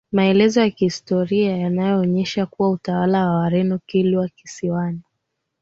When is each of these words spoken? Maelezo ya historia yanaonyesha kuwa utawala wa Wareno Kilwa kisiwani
Maelezo 0.11 0.59
ya 0.61 0.65
historia 0.75 1.57
yanaonyesha 1.57 2.45
kuwa 2.45 2.69
utawala 2.71 3.27
wa 3.29 3.35
Wareno 3.39 3.79
Kilwa 3.85 4.27
kisiwani 4.27 5.01